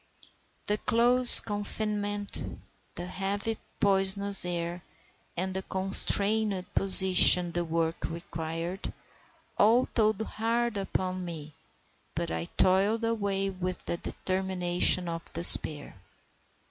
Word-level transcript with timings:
The 0.65 0.79
close 0.79 1.39
confinement, 1.39 2.59
the 2.95 3.05
heavy, 3.05 3.59
poisonous 3.79 4.43
air, 4.45 4.81
and 5.37 5.53
the 5.53 5.61
constrained 5.61 6.65
position 6.73 7.51
the 7.51 7.63
work 7.63 8.05
required, 8.05 8.91
all 9.59 9.85
told 9.85 10.19
hard 10.23 10.75
upon 10.77 11.23
me; 11.23 11.53
but 12.15 12.31
I 12.31 12.45
toiled 12.45 13.03
away 13.03 13.51
with 13.51 13.85
the 13.85 13.97
determination 13.97 15.07
of 15.07 15.31
despair. 15.33 15.95